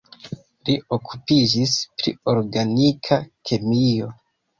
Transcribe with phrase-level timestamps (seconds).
[0.67, 3.19] Li okupiĝis pri organika
[3.51, 4.09] kemio.